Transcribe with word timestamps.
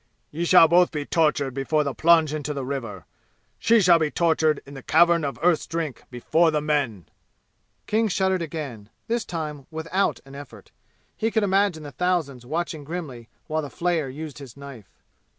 "Ye 0.31 0.45
shall 0.45 0.67
both 0.67 0.89
be 0.89 1.05
tortured 1.05 1.53
before 1.53 1.83
the 1.83 1.93
plunge 1.93 2.33
into 2.33 2.55
the 2.55 2.65
river! 2.65 3.05
She 3.59 3.81
shall 3.81 3.99
be 3.99 4.09
tortured 4.09 4.59
in 4.65 4.73
the 4.73 4.81
Cavern 4.81 5.23
of 5.23 5.37
Earth's 5.43 5.67
Drink 5.67 6.05
before 6.09 6.49
the 6.49 6.59
men!" 6.59 7.05
King 7.85 8.07
shuddered 8.07 8.41
again, 8.41 8.89
this 9.05 9.25
time 9.25 9.67
without 9.69 10.19
an 10.25 10.33
effort. 10.33 10.71
He 11.15 11.29
could 11.29 11.43
imagine 11.43 11.83
the 11.83 11.91
thousands 11.91 12.47
watching 12.47 12.83
grimly 12.83 13.29
while 13.45 13.61
the 13.61 13.69
flayer 13.69 14.09
used 14.09 14.39
his 14.39 14.57
knife. 14.57 14.89